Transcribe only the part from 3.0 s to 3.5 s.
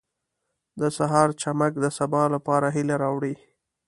راوړي.